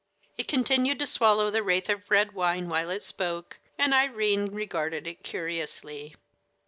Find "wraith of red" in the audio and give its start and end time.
1.61-2.31